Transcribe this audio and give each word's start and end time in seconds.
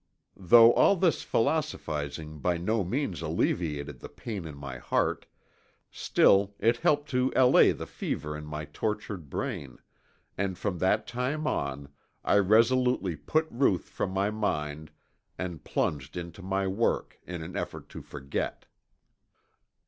Though 0.41 0.73
all 0.73 0.95
this 0.95 1.21
philosophizing 1.21 2.39
by 2.39 2.57
no 2.57 2.83
means 2.83 3.21
alleviated 3.21 3.99
the 3.99 4.09
pain 4.09 4.45
in 4.47 4.57
my 4.57 4.79
heart, 4.79 5.27
still 5.91 6.55
it 6.57 6.77
helped 6.77 7.07
to 7.11 7.31
allay 7.35 7.71
the 7.71 7.85
fever 7.85 8.35
in 8.35 8.43
my 8.43 8.65
tortured 8.65 9.29
brain, 9.29 9.77
and 10.39 10.57
from 10.57 10.79
that 10.79 11.05
time 11.05 11.45
on 11.45 11.89
I 12.23 12.39
resolutely 12.39 13.15
put 13.15 13.45
Ruth 13.51 13.89
from 13.89 14.09
my 14.09 14.31
mind 14.31 14.89
and 15.37 15.63
plunged 15.63 16.17
into 16.17 16.41
my 16.41 16.65
work 16.65 17.19
in 17.27 17.43
an 17.43 17.55
effort 17.55 17.87
to 17.89 18.01
forget. 18.01 18.65